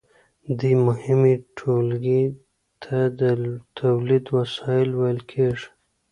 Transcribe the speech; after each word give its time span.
دې 0.59 0.73
مهمې 0.85 1.33
ټولګې 1.57 2.21
ته 2.83 2.97
د 3.19 3.21
تولید 3.79 4.23
وسایل 4.37 4.89
ویل 4.99 5.19
کیږي. 5.31 5.67